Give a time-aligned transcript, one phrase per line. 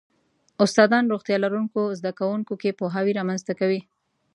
[0.63, 3.81] استادان روغتیا لرونکو زده کوونکو کې پوهاوی رامنځته کوي.